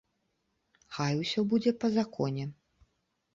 Хай 0.95 1.17
усё 1.23 1.43
будзе 1.51 1.71
па 1.85 1.93
законе. 1.99 2.49